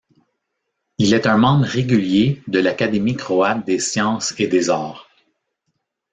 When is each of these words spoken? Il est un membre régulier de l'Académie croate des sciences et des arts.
Il 0.97 1.13
est 1.13 1.27
un 1.27 1.37
membre 1.37 1.63
régulier 1.67 2.41
de 2.47 2.57
l'Académie 2.57 3.15
croate 3.15 3.63
des 3.67 3.77
sciences 3.77 4.33
et 4.39 4.47
des 4.47 4.71
arts. 4.71 5.07